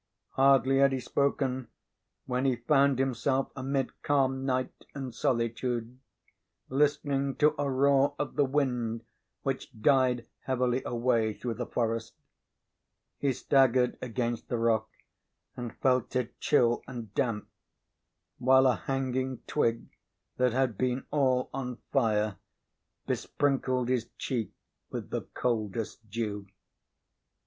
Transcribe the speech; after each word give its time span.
Hardly 0.29 0.79
had 0.79 0.93
he 0.93 0.99
spoken 0.99 1.67
when 2.25 2.43
he 2.43 2.55
found 2.55 2.97
himself 2.97 3.51
amid 3.55 4.01
calm 4.01 4.47
night 4.47 4.73
and 4.95 5.13
solitude, 5.13 5.99
listening 6.69 7.35
to 7.35 7.53
a 7.61 7.69
roar 7.69 8.15
of 8.17 8.35
the 8.35 8.43
wind 8.43 9.03
which 9.43 9.71
died 9.79 10.25
heavily 10.45 10.81
away 10.87 11.35
through 11.35 11.53
the 11.53 11.67
forest. 11.67 12.15
He 13.19 13.31
staggered 13.31 13.99
against 14.01 14.47
the 14.49 14.57
rock, 14.57 14.89
and 15.55 15.77
felt 15.77 16.15
it 16.15 16.39
chill 16.39 16.81
and 16.87 17.13
damp; 17.13 17.47
while 18.39 18.65
a 18.65 18.77
hanging 18.77 19.43
twig, 19.45 19.85
that 20.37 20.51
had 20.51 20.79
been 20.79 21.05
all 21.11 21.47
on 21.53 21.77
fire, 21.91 22.37
besprinkled 23.05 23.87
his 23.87 24.09
cheek 24.17 24.49
with 24.89 25.11
the 25.11 25.21
coldest 25.35 26.09
dew. 26.09 26.47